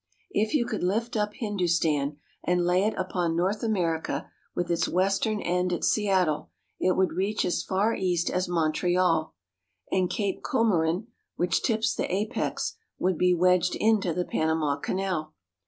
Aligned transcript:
If 0.31 0.55
you 0.55 0.65
could 0.65 0.81
lift 0.81 1.15
up 1.15 1.33
Hindustan, 1.35 2.17
and 2.43 2.65
lay 2.65 2.85
it 2.85 2.95
upon 2.97 3.35
North 3.35 3.61
America 3.61 4.31
with 4.55 4.71
its 4.71 4.87
western 4.87 5.39
end 5.39 5.71
at 5.71 5.83
Seattle, 5.83 6.49
it 6.79 6.93
would 6.97 7.11
reach 7.13 7.45
as 7.45 7.61
far 7.61 7.93
east 7.93 8.27
as 8.31 8.49
Montreal, 8.49 9.35
and 9.91 10.09
Cape 10.09 10.41
Comorin 10.41 11.05
which 11.35 11.61
tips 11.61 11.93
the 11.93 12.11
apex 12.11 12.77
would 12.97 13.19
be 13.19 13.35
wedged 13.35 13.75
into 13.75 14.11
the 14.11 14.25
Panama 14.25 14.77
Canal. 14.77 15.35